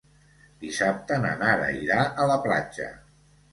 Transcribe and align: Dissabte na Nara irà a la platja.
Dissabte 0.63 1.19
na 1.27 1.35
Nara 1.43 1.69
irà 1.83 2.01
a 2.25 2.29
la 2.35 2.41
platja. 2.49 2.91